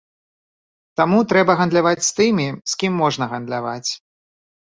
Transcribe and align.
Таму 1.01 1.19
трэба 1.33 1.51
гандляваць 1.59 2.05
з 2.07 2.11
тымі, 2.19 2.47
з 2.73 2.79
кім 2.79 2.93
можна 3.01 3.25
гандляваць. 3.35 3.89